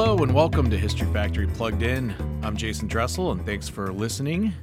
[0.00, 2.14] Hello and welcome to History Factory Plugged In.
[2.44, 4.54] I'm Jason Dressel and thanks for listening.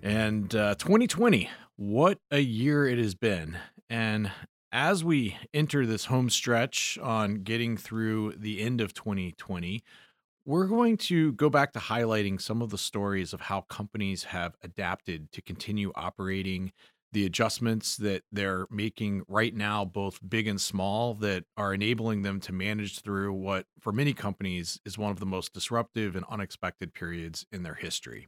[0.00, 3.58] And uh, 2020, what a year it has been.
[3.90, 4.30] And
[4.70, 9.82] as we enter this home stretch on getting through the end of 2020,
[10.46, 14.54] we're going to go back to highlighting some of the stories of how companies have
[14.62, 16.70] adapted to continue operating
[17.14, 22.40] the adjustments that they're making right now, both big and small, that are enabling them
[22.40, 26.92] to manage through what, for many companies, is one of the most disruptive and unexpected
[26.92, 28.26] periods in their history.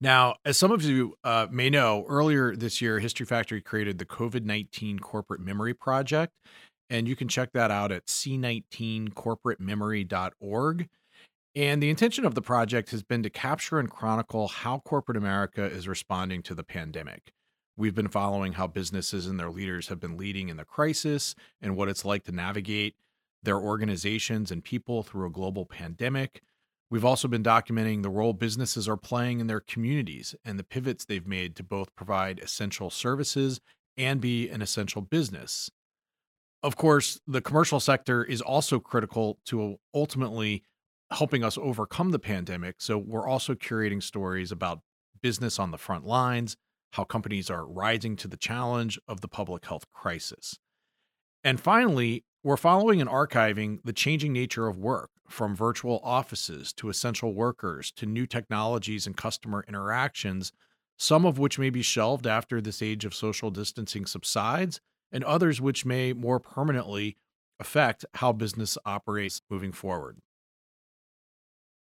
[0.00, 4.04] Now, as some of you uh, may know, earlier this year, History Factory created the
[4.04, 6.32] COVID 19 Corporate Memory Project,
[6.90, 10.88] and you can check that out at c19corporatememory.org.
[11.54, 15.64] And the intention of the project has been to capture and chronicle how corporate America
[15.64, 17.32] is responding to the pandemic.
[17.76, 21.76] We've been following how businesses and their leaders have been leading in the crisis and
[21.76, 22.94] what it's like to navigate
[23.42, 26.42] their organizations and people through a global pandemic.
[26.90, 31.04] We've also been documenting the role businesses are playing in their communities and the pivots
[31.04, 33.60] they've made to both provide essential services
[33.96, 35.70] and be an essential business.
[36.62, 40.62] Of course, the commercial sector is also critical to ultimately
[41.12, 42.76] helping us overcome the pandemic.
[42.78, 44.80] So we're also curating stories about
[45.22, 46.56] business on the front lines,
[46.92, 50.58] how companies are rising to the challenge of the public health crisis.
[51.44, 56.88] And finally, we're following and archiving the changing nature of work from virtual offices to
[56.88, 60.52] essential workers to new technologies and customer interactions,
[60.98, 65.60] some of which may be shelved after this age of social distancing subsides, and others
[65.60, 67.16] which may more permanently
[67.60, 70.18] affect how business operates moving forward.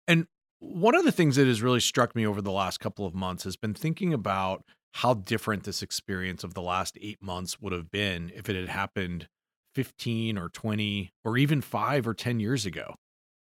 [0.08, 0.26] And
[0.60, 3.44] one of the things that has really struck me over the last couple of months
[3.44, 7.90] has been thinking about how different this experience of the last eight months would have
[7.90, 9.28] been if it had happened
[9.74, 12.94] 15 or 20 or even five or 10 years ago.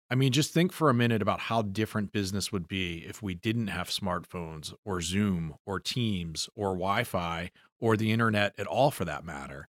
[0.08, 3.34] I mean, just think for a minute about how different business would be if we
[3.34, 8.90] didn't have smartphones or Zoom or Teams or Wi Fi or the internet at all
[8.90, 9.68] for that matter.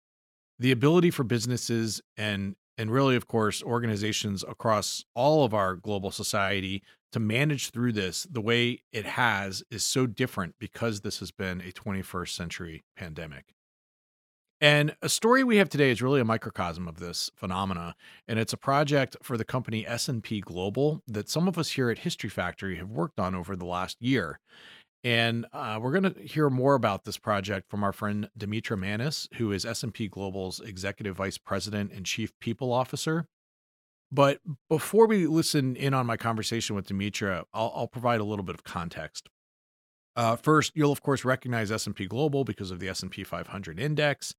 [0.58, 6.10] The ability for businesses and and really, of course, organizations across all of our global
[6.10, 6.82] society
[7.12, 11.60] to manage through this the way it has is so different because this has been
[11.60, 13.44] a 21st century pandemic.
[14.62, 17.96] And a story we have today is really a microcosm of this phenomena,
[18.26, 21.98] and it's a project for the company S&P Global that some of us here at
[21.98, 24.40] History Factory have worked on over the last year.
[25.02, 29.28] And uh, we're going to hear more about this project from our friend Dimitra Manis,
[29.34, 33.26] who is S&P Global's Executive Vice President and Chief People Officer.
[34.12, 38.44] But before we listen in on my conversation with Dimitra, I'll, I'll provide a little
[38.44, 39.28] bit of context.
[40.16, 44.34] Uh, first, you'll of course recognize S&P Global because of the S&P 500 index,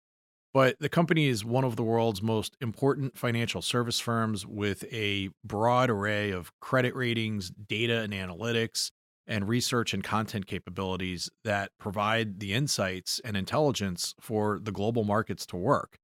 [0.54, 5.30] but the company is one of the world's most important financial service firms with a
[5.46, 8.92] broad array of credit ratings, data and analytics,
[9.28, 15.46] and research and content capabilities that provide the insights and intelligence for the global markets
[15.48, 15.98] to work.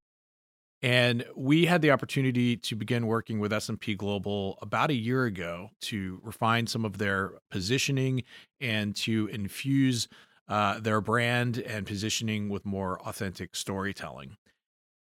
[0.81, 5.69] And we had the opportunity to begin working with S&P Global about a year ago
[5.81, 8.23] to refine some of their positioning
[8.61, 10.07] and to infuse
[10.47, 14.37] uh, their brand and positioning with more authentic storytelling.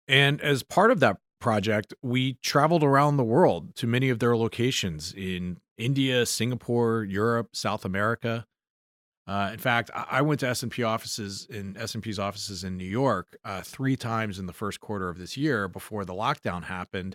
[0.08, 4.36] And as part of that project, we traveled around the world to many of their
[4.36, 8.46] locations in India, Singapore, Europe, South America.
[9.26, 13.60] Uh, in fact, I went to S&P offices in S&P's offices in New York uh,
[13.60, 17.14] three times in the first quarter of this year before the lockdown happened,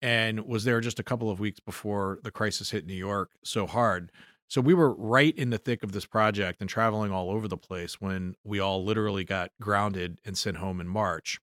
[0.00, 3.66] and was there just a couple of weeks before the crisis hit New York so
[3.66, 4.10] hard.
[4.48, 7.58] So we were right in the thick of this project and traveling all over the
[7.58, 11.38] place when we all literally got grounded and sent home in March.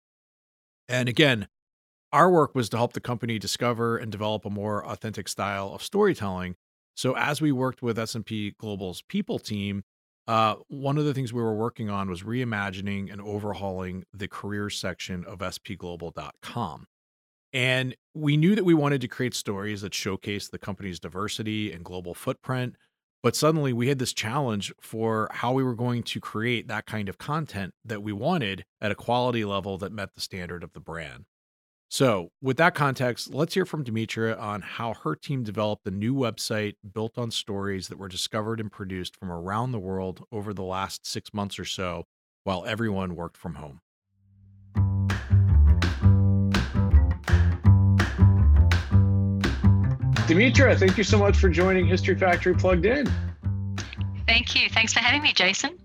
[0.90, 1.48] And again,
[2.14, 5.84] our work was to help the company discover and develop a more authentic style of
[5.84, 6.56] storytelling.
[6.96, 9.84] So as we worked with S&P Global's people team,
[10.28, 14.70] uh, one of the things we were working on was reimagining and overhauling the career
[14.70, 16.86] section of spglobal.com.
[17.54, 21.84] And we knew that we wanted to create stories that showcase the company's diversity and
[21.84, 22.76] global footprint.
[23.24, 27.10] But suddenly we had this challenge for how we were going to create that kind
[27.10, 30.80] of content that we wanted at a quality level that met the standard of the
[30.80, 31.26] brand.
[31.90, 36.14] So, with that context, let's hear from Dimitra on how her team developed the new
[36.14, 40.64] website built on stories that were discovered and produced from around the world over the
[40.64, 42.04] last six months or so
[42.44, 43.80] while everyone worked from home.
[50.28, 53.10] Dimitra, thank you so much for joining History Factory Plugged In.
[54.28, 54.70] Thank you.
[54.70, 55.78] Thanks for having me, Jason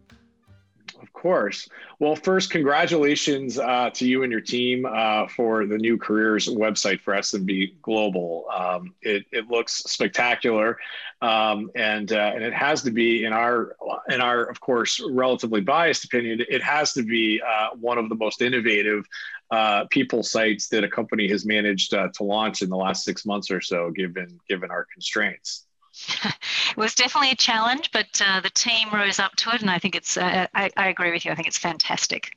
[1.23, 1.69] course.
[2.01, 7.01] Well, first, congratulations uh, to you and your team uh, for the new careers website
[7.01, 8.47] for S&P Global.
[8.53, 10.79] Um, it, it, looks spectacular,
[11.21, 13.77] um, and uh, and it has to be in our
[14.09, 16.43] in our of course relatively biased opinion.
[16.49, 19.05] It has to be uh, one of the most innovative
[19.53, 23.25] uh, people sites that a company has managed uh, to launch in the last six
[23.25, 25.67] months or so, given given our constraints.
[26.25, 29.79] it was definitely a challenge, but uh, the team rose up to it, and I
[29.79, 30.17] think it's.
[30.17, 31.33] Uh, I, I agree with you.
[31.33, 32.37] I think it's fantastic.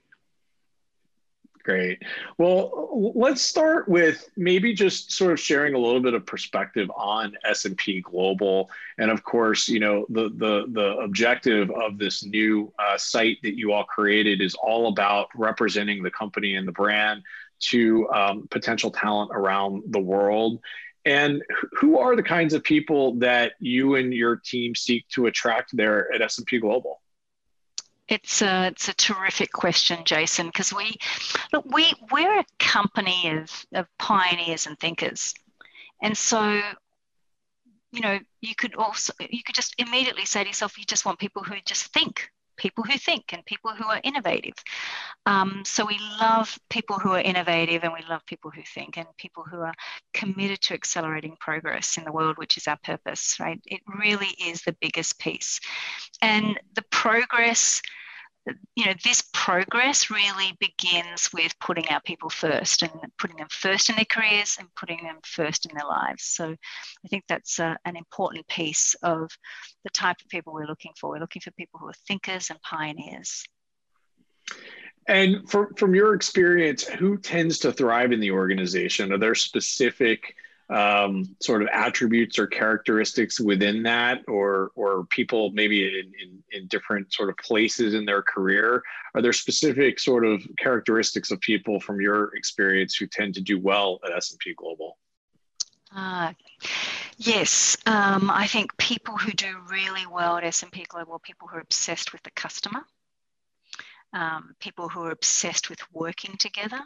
[1.66, 2.04] Great.
[2.38, 7.36] Well, let's start with maybe just sort of sharing a little bit of perspective on
[7.44, 8.70] S&P Global,
[9.00, 13.58] and of course, you know the the the objective of this new uh, site that
[13.58, 17.24] you all created is all about representing the company and the brand
[17.58, 20.60] to um, potential talent around the world.
[21.06, 21.44] And
[21.74, 26.12] who are the kinds of people that you and your team seek to attract there
[26.12, 27.02] at S&P Global?
[28.08, 30.96] It's a, it's a terrific question, Jason, because we
[31.52, 35.34] look we we're a company of, of pioneers and thinkers.
[36.02, 36.62] And so,
[37.92, 41.18] you know, you could also you could just immediately say to yourself, you just want
[41.18, 44.56] people who just think people who think and people who are innovative.
[45.26, 49.08] Um, so we love people who are innovative and we love people who think and
[49.18, 49.74] people who are
[50.14, 53.60] committed to accelerating progress in the world, which is our purpose, right?
[53.66, 55.60] It really is the biggest piece.
[56.22, 57.82] And the progress
[58.76, 63.90] you know, this progress really begins with putting our people first and putting them first
[63.90, 66.24] in their careers and putting them first in their lives.
[66.24, 69.32] So I think that's uh, an important piece of
[69.84, 71.10] the type of people we're looking for.
[71.10, 73.44] We're looking for people who are thinkers and pioneers.
[75.08, 79.14] And from, from your experience, who tends to thrive in the organization?
[79.14, 80.36] Are there specific
[80.70, 86.68] um, sort of attributes or characteristics within that, or or people maybe in, in, in
[86.68, 88.82] different sort of places in their career?
[89.14, 93.60] Are there specific sort of characteristics of people from your experience who tend to do
[93.60, 94.98] well at S&P Global?
[95.96, 96.34] Uh,
[97.18, 101.62] yes, um, I think people who do really well at S&P Global, people who are
[101.62, 102.82] obsessed with the customer,
[104.14, 106.82] um, people who are obsessed with working together,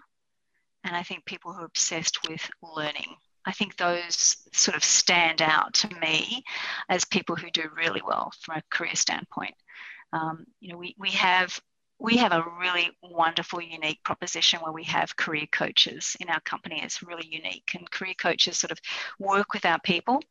[0.84, 3.16] and I think people who are obsessed with learning.
[3.46, 6.44] I think those sort of stand out to me
[6.90, 9.56] as people who do really well from a career standpoint.
[10.14, 11.60] Um, you know, we, we have
[12.02, 16.82] we have a really wonderful, unique proposition where we have career coaches in our company.
[16.82, 18.80] It's really unique, and career coaches sort of
[19.20, 20.22] work with our people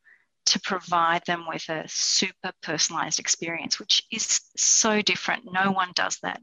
[0.47, 5.51] to provide them with a super personalized experience, which is so different.
[5.51, 6.41] No one does that.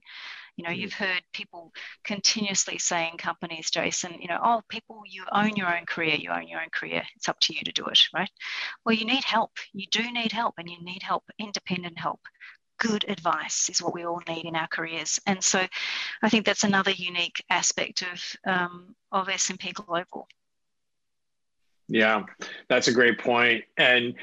[0.56, 1.72] You know, you've heard people
[2.04, 6.48] continuously saying companies, Jason, you know, oh, people, you own your own career, you own
[6.48, 7.02] your own career.
[7.16, 8.30] It's up to you to do it, right?
[8.84, 9.52] Well, you need help.
[9.72, 12.20] You do need help, and you need help, independent help.
[12.78, 15.66] Good advice is what we all need in our careers, and so
[16.22, 20.28] I think that's another unique aspect of um, of S&P Global.
[21.88, 22.24] Yeah,
[22.68, 23.64] that's a great point.
[23.76, 24.14] And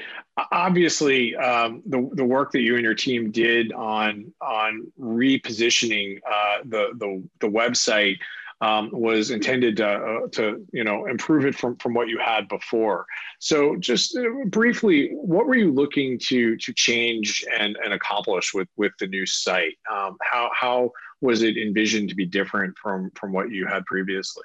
[0.52, 6.58] obviously, um, the the work that you and your team did on on repositioning uh,
[6.64, 8.16] the the the website
[8.60, 12.48] um, was intended to, uh, to you know improve it from from what you had
[12.48, 13.06] before.
[13.38, 18.68] So, just uh, briefly, what were you looking to to change and and accomplish with
[18.76, 19.76] with the new site?
[19.90, 20.90] Um, how how
[21.20, 24.44] was it envisioned to be different from from what you had previously?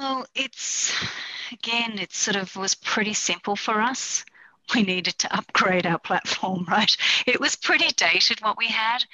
[0.00, 0.94] Well, it's
[1.52, 4.24] again, it sort of was pretty simple for us.
[4.74, 6.96] We needed to upgrade our platform, right?
[7.26, 9.04] It was pretty dated what we had,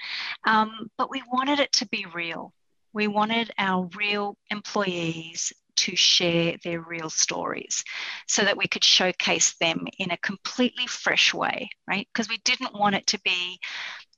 [0.44, 2.52] um, but we wanted it to be real.
[2.92, 7.82] We wanted our real employees to share their real stories
[8.28, 12.06] so that we could showcase them in a completely fresh way, right?
[12.12, 13.58] Because we didn't want it to be,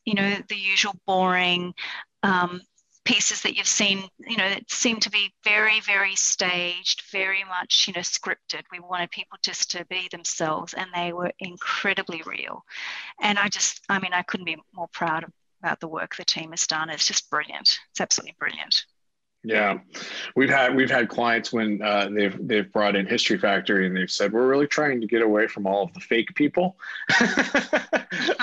[0.05, 1.73] you know, the usual boring,
[2.23, 2.61] um,
[3.09, 7.89] pieces that you've seen, you know, that seem to be very, very staged, very much,
[7.89, 8.65] you know, scripted.
[8.71, 12.63] We wanted people just to be themselves, and they were incredibly real.
[13.19, 15.25] And I just, I mean, I couldn't be more proud
[15.63, 16.91] about the work the team has done.
[16.91, 17.79] It's just brilliant.
[17.93, 18.85] It's absolutely brilliant.
[19.45, 19.79] Yeah,
[20.35, 24.11] we've had we've had clients when uh, they've they've brought in History Factory and they've
[24.11, 26.77] said we're really trying to get away from all of the fake people,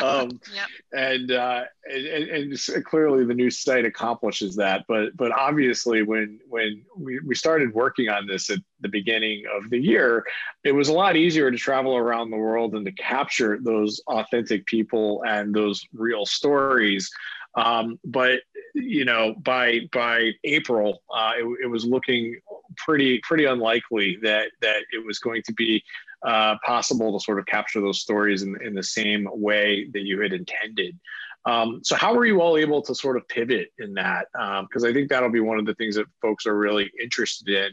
[0.05, 0.67] um, yep.
[0.93, 4.85] and, uh, and, and clearly the new site accomplishes that.
[4.87, 9.69] But but obviously when when we, we started working on this at the beginning of
[9.69, 10.25] the year,
[10.63, 14.65] it was a lot easier to travel around the world and to capture those authentic
[14.65, 17.09] people and those real stories.
[17.55, 18.41] Um, but
[18.73, 22.37] you know, by by April, uh, it, it, was looking
[22.77, 25.83] pretty pretty unlikely that that it was going to be
[26.25, 30.19] uh, possible to sort of capture those stories in, in the same way that you
[30.19, 30.97] had intended.
[31.45, 34.25] Um, so how were you all able to sort of pivot in that?
[34.33, 37.49] Because um, I think that'll be one of the things that folks are really interested
[37.49, 37.71] in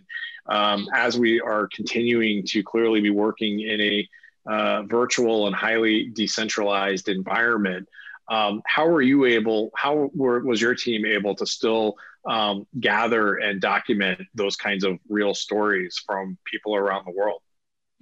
[0.54, 4.08] um, as we are continuing to clearly be working in a
[4.44, 7.88] uh, virtual and highly decentralized environment.
[8.28, 9.70] Um, how were you able?
[9.74, 11.96] How were, was your team able to still
[12.28, 17.40] um, gather and document those kinds of real stories from people around the world?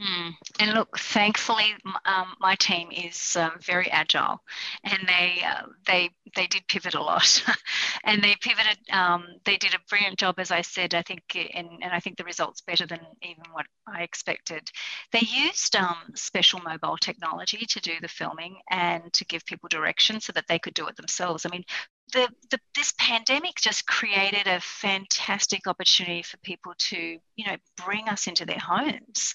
[0.01, 0.33] Mm.
[0.61, 1.75] And look, thankfully,
[2.07, 4.43] um, my team is uh, very agile,
[4.85, 7.45] and they uh, they they did pivot a lot,
[8.05, 8.79] and they pivoted.
[8.91, 10.95] Um, they did a brilliant job, as I said.
[10.95, 14.71] I think, and, and I think the results better than even what I expected.
[15.13, 20.19] They used um, special mobile technology to do the filming and to give people direction
[20.21, 21.45] so that they could do it themselves.
[21.45, 21.65] I mean,
[22.11, 26.97] the, the, this pandemic just created a fantastic opportunity for people to,
[27.37, 29.35] you know, bring us into their homes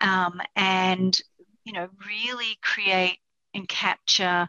[0.00, 1.20] um, and
[1.64, 3.18] you know really create
[3.54, 4.48] and capture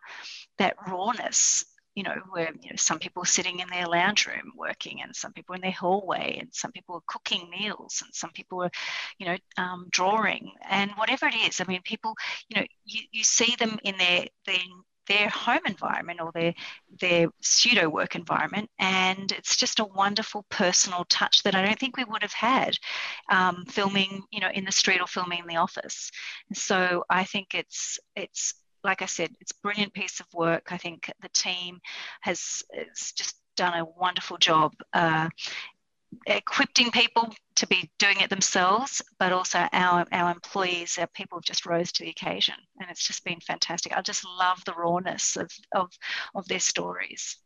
[0.58, 4.52] that rawness you know where you know some people are sitting in their lounge room
[4.58, 8.32] working and some people in their hallway and some people are cooking meals and some
[8.32, 8.72] people are
[9.18, 11.62] you know um, drawing and whatever it is.
[11.62, 12.16] I mean people
[12.50, 14.58] you know you, you see them in their their
[15.08, 16.54] their home environment or their
[17.00, 21.98] their pseudo work environment and it's just a wonderful personal touch that i don't think
[21.98, 22.78] we would have had
[23.30, 26.12] um, filming you know in the street or filming in the office.
[26.54, 30.72] So i think it's it's like i said it's a brilliant piece of work.
[30.72, 31.80] I think the team
[32.22, 32.64] has,
[33.16, 35.30] just done a wonderful job uh,
[36.26, 41.46] equipping people to be doing it themselves, but also our, our employees, our people have
[41.46, 42.56] just rose to the occasion.
[42.80, 43.96] And it's just been fantastic.
[43.96, 45.92] I just love the rawness of, of,
[46.34, 47.38] of their stories.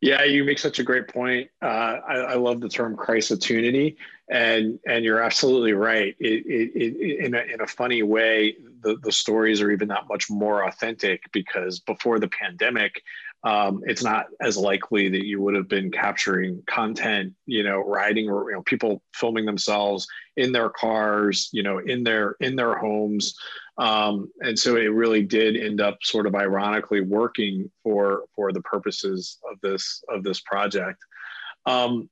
[0.00, 1.48] Yeah, you make such a great point.
[1.60, 1.66] Uh,
[2.06, 3.96] I, I, love the term crisitunity,
[4.28, 6.16] and and you're absolutely right.
[6.18, 10.08] It, it, it, in a in a funny way, the the stories are even that
[10.08, 13.02] much more authentic because before the pandemic,
[13.44, 18.30] um, it's not as likely that you would have been capturing content, you know, riding
[18.30, 20.06] or you know, people filming themselves
[20.36, 23.34] in their cars, you know, in their in their homes,
[23.78, 28.62] um, and so it really did end up sort of ironically working for for the
[28.62, 30.98] purposes of this of this project.
[31.66, 32.08] Um,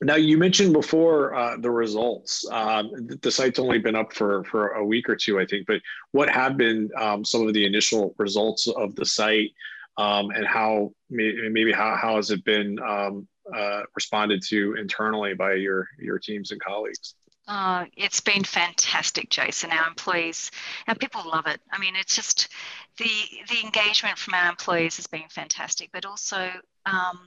[0.00, 2.46] now you mentioned before uh, the results.
[2.50, 2.90] Um,
[3.22, 5.66] the site's only been up for for a week or two, I think.
[5.66, 5.80] But
[6.12, 9.50] what have been um, some of the initial results of the site?
[9.96, 15.54] Um, and how maybe how, how has it been um, uh, responded to internally by
[15.54, 17.14] your your teams and colleagues?
[17.46, 19.70] Uh, it's been fantastic, Jason.
[19.70, 20.50] Our employees,
[20.88, 21.60] our people love it.
[21.70, 22.48] I mean, it's just
[22.96, 23.10] the
[23.50, 26.50] the engagement from our employees has been fantastic, but also,
[26.86, 27.20] um,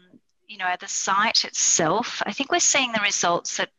[0.47, 2.21] you know, at the site itself.
[2.25, 3.69] I think we're seeing the results that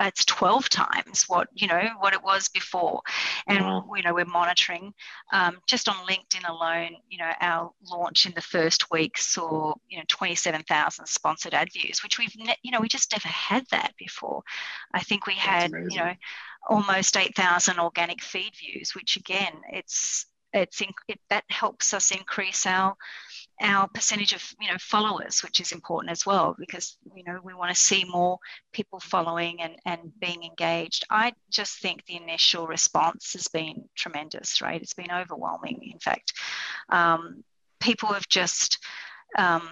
[0.00, 3.02] it's 12 times what you know what it was before.
[3.46, 3.90] And wow.
[3.96, 4.94] you know we're monitoring
[5.32, 9.98] um, just on linkedin alone you know our launch in the first week saw you
[9.98, 13.92] know 27000 sponsored ad views which we've ne- you know we just never had that
[13.98, 14.42] before.
[14.92, 16.14] I think we had you know
[16.68, 22.66] almost 8000 organic feed views which again it's it's in, it, that helps us increase
[22.66, 22.96] our
[23.60, 27.54] our percentage of you know followers which is important as well because you know we
[27.54, 28.38] want to see more
[28.72, 31.04] people following and, and being engaged.
[31.10, 34.80] I just think the initial response has been tremendous right?
[34.80, 36.34] It's been overwhelming in fact.
[36.88, 37.42] Um,
[37.80, 38.78] people have just
[39.36, 39.62] um,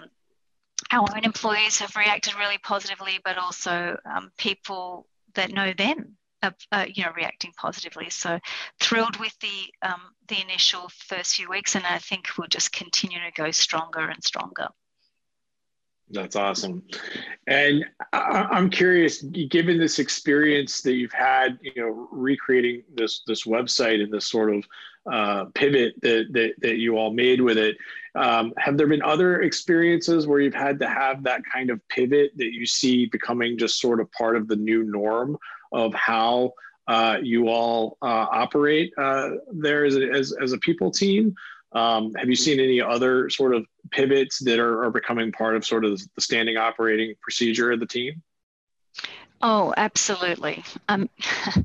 [0.90, 6.84] our own employees have reacted really positively but also um, people that know them uh,
[6.92, 8.10] you know reacting positively.
[8.10, 8.38] So
[8.80, 13.18] thrilled with the um, the initial first few weeks, and I think we'll just continue
[13.18, 14.68] to go stronger and stronger.
[16.10, 16.84] That's awesome.
[17.48, 23.44] And I, am curious, given this experience that you've had, you know, recreating this this
[23.44, 24.64] website and this sort of
[25.10, 27.76] uh, pivot that, that that you all made with it,
[28.14, 32.30] um, have there been other experiences where you've had to have that kind of pivot
[32.36, 35.36] that you see becoming just sort of part of the new norm
[35.76, 36.54] of how
[36.88, 41.34] uh, you all uh, operate uh, there as a, as, as a people team?
[41.72, 45.64] Um, have you seen any other sort of pivots that are, are becoming part of
[45.64, 48.22] sort of the standing operating procedure of the team?
[49.42, 50.64] Oh, absolutely.
[50.88, 51.10] Um,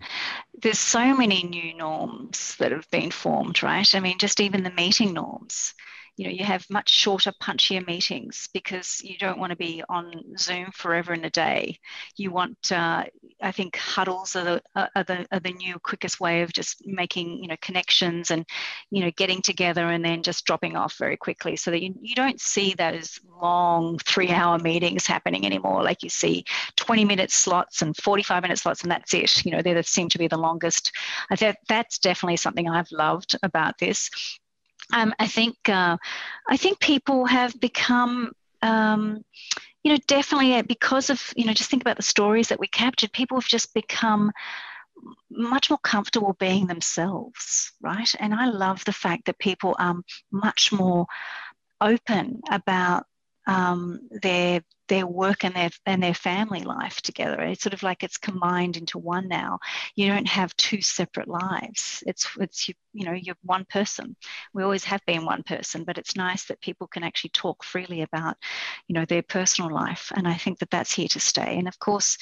[0.61, 3.95] there's so many new norms that have been formed, right?
[3.95, 5.73] I mean, just even the meeting norms
[6.17, 10.11] you know you have much shorter punchier meetings because you don't want to be on
[10.37, 11.77] zoom forever in a day.
[12.17, 13.05] You want uh,
[13.41, 14.61] i think huddles are the,
[14.95, 18.45] are the are the new quickest way of just making you know connections and
[18.89, 22.15] you know getting together and then just dropping off very quickly so that you, you
[22.15, 25.83] don't see those long three hour meetings happening anymore.
[25.83, 29.45] Like you see 20 minute slots and 45 minute slots and that's it.
[29.45, 30.91] You know they seem to be the longest.
[31.35, 34.09] Think that's definitely something i've loved about this
[34.93, 35.97] Um, I think uh,
[36.47, 38.31] I think people have become
[38.61, 39.23] um,
[39.83, 43.11] you know, definitely because of, you know, just think about the stories that we captured,
[43.11, 44.31] people have just become
[45.31, 48.13] much more comfortable being themselves, right?
[48.19, 49.95] And I love the fact that people are
[50.31, 51.07] much more
[51.79, 53.05] open about
[53.47, 57.41] um, their their work and their and their family life together.
[57.41, 59.59] It's sort of like it's combined into one now.
[59.95, 62.03] You don't have two separate lives.
[62.05, 64.15] It's it's you, you know you're one person.
[64.53, 68.01] We always have been one person, but it's nice that people can actually talk freely
[68.01, 68.35] about
[68.87, 71.57] you know their personal life, and I think that that's here to stay.
[71.57, 72.17] And of course,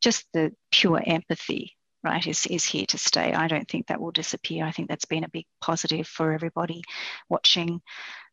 [0.00, 4.10] just the pure empathy right is, is here to stay i don't think that will
[4.10, 6.82] disappear i think that's been a big positive for everybody
[7.28, 7.80] watching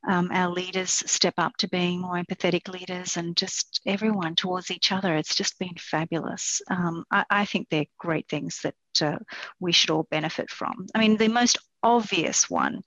[0.08, 4.92] um, our leaders step up to being more empathetic leaders and just everyone towards each
[4.92, 5.16] other.
[5.16, 6.62] It's just been fabulous.
[6.70, 9.20] Um, I, I, think they're great things that uh,
[9.60, 10.88] we should all benefit from.
[10.96, 12.82] I mean, the most obvious one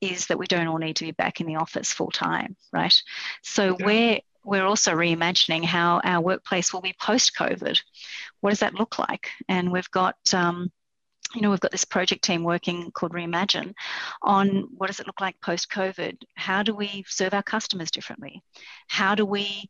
[0.00, 3.00] is that we don't all need to be back in the office full time, right?
[3.42, 3.86] So yeah.
[3.86, 7.80] we're we're also reimagining how our workplace will be post COVID.
[8.40, 9.30] What does that look like?
[9.48, 10.70] And we've got um,
[11.34, 13.74] you know, we've got this project team working called Reimagine
[14.22, 16.16] on what does it look like post COVID?
[16.34, 18.42] How do we serve our customers differently?
[18.88, 19.68] How do we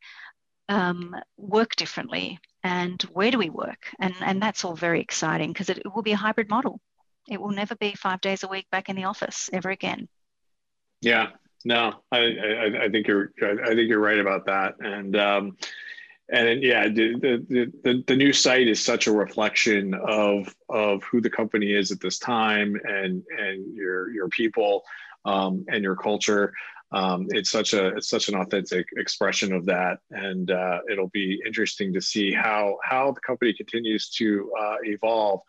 [0.69, 2.39] um, work differently?
[2.65, 3.91] And where do we work?
[3.99, 6.81] And, and that's all very exciting because it, it will be a hybrid model.
[7.29, 10.09] It will never be five days a week back in the office ever again.
[11.01, 11.31] Yeah,
[11.65, 14.75] no, I, I, I think you're I think you're right about that.
[14.81, 15.57] And um,
[16.33, 21.21] and yeah, the, the, the, the, new site is such a reflection of of who
[21.21, 24.83] the company is at this time and and your your people
[25.25, 26.53] um, and your culture.
[26.91, 31.41] Um, it's such a it's such an authentic expression of that, and uh, it'll be
[31.45, 35.41] interesting to see how how the company continues to uh, evolve.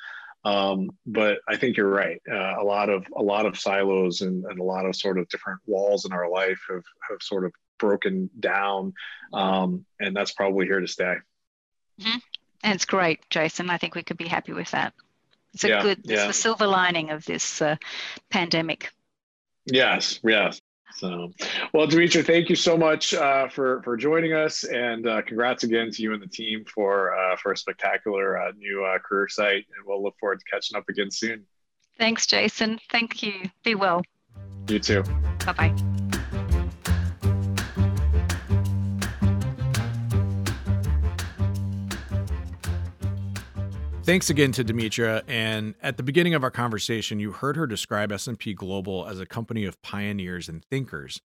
[0.46, 2.22] Um, but I think you're right.
[2.30, 5.30] Uh, a lot of a lot of silos and, and a lot of sort of
[5.30, 8.94] different walls in our life have have sort of broken down,
[9.32, 11.16] um, and that's probably here to stay.
[12.02, 12.18] Mm-hmm.
[12.64, 13.70] And it's great, Jason.
[13.70, 14.94] I think we could be happy with that.
[15.54, 16.00] It's a yeah, good.
[16.04, 16.16] Yeah.
[16.16, 17.76] It's the silver lining of this uh,
[18.30, 18.92] pandemic.
[19.66, 20.20] Yes.
[20.24, 20.60] Yes.
[20.98, 21.32] So,
[21.74, 25.92] well, Dimitra, thank you so much uh, for for joining us, and uh, congrats again
[25.92, 29.66] to you and the team for uh, for a spectacular uh, new uh, career site.
[29.76, 31.46] And we'll look forward to catching up again soon.
[31.98, 32.80] Thanks, Jason.
[32.90, 33.50] Thank you.
[33.64, 34.04] Be well.
[34.68, 35.04] You too.
[35.46, 35.93] Bye bye.
[44.04, 45.24] Thanks again to Dimitra.
[45.30, 49.26] And at the beginning of our conversation, you heard her describe S&P Global as a
[49.26, 51.22] company of pioneers and thinkers.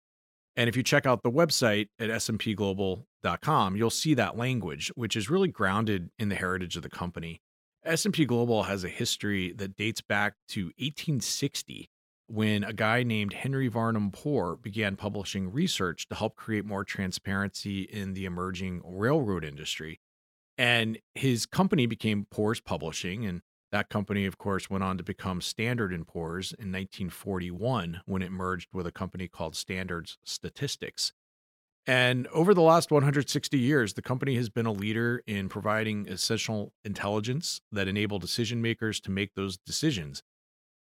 [0.57, 5.29] And if you check out the website at spglobal.com, you'll see that language, which is
[5.29, 7.41] really grounded in the heritage of the company.
[7.85, 11.89] S&P Global has a history that dates back to 1860
[12.27, 17.83] when a guy named Henry Varnum Poor began publishing research to help create more transparency
[17.83, 20.01] in the emerging railroad industry.
[20.57, 23.25] And his company became Poor's Publishing.
[23.25, 23.41] And
[23.71, 28.31] that company, of course, went on to become Standard and Poor's in 1941 when it
[28.31, 31.11] merged with a company called Standards Statistics.
[31.87, 36.73] And over the last 160 years, the company has been a leader in providing essential
[36.83, 40.23] intelligence that enable decision makers to make those decisions.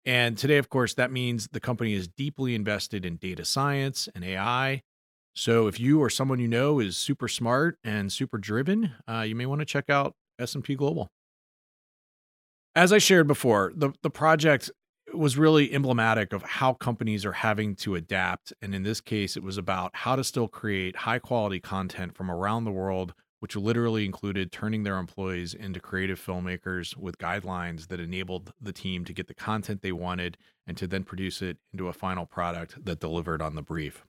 [0.06, 4.24] And today, of course, that means the company is deeply invested in data science and
[4.24, 4.82] AI,
[5.34, 9.36] so if you or someone you know is super smart and super driven, uh, you
[9.36, 11.08] may want to check out S&P Global.
[12.76, 14.72] As I shared before, the, the project
[15.14, 18.54] was really emblematic of how companies are having to adapt.
[18.62, 22.32] And in this case, it was about how to still create high quality content from
[22.32, 28.00] around the world, which literally included turning their employees into creative filmmakers with guidelines that
[28.00, 31.88] enabled the team to get the content they wanted and to then produce it into
[31.88, 34.06] a final product that delivered on the brief.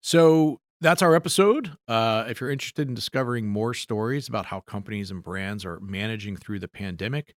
[0.00, 1.76] So that's our episode.
[1.86, 6.36] Uh, if you're interested in discovering more stories about how companies and brands are managing
[6.36, 7.34] through the pandemic,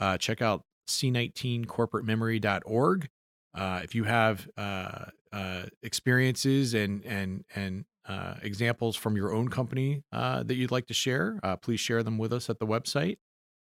[0.00, 3.08] uh, check out c19corporatememory.org.
[3.54, 9.48] Uh, if you have uh, uh, experiences and and and uh, examples from your own
[9.48, 13.16] company that you'd like to share, please share them with us at the website.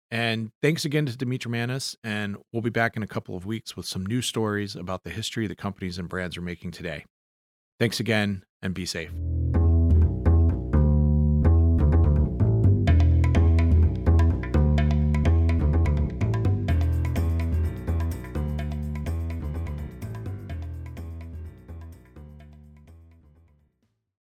[0.09, 1.95] And thanks again to Dimitra Manis.
[2.03, 5.09] And we'll be back in a couple of weeks with some new stories about the
[5.09, 7.03] history that companies and brands are making today.
[7.79, 9.11] Thanks again and be safe.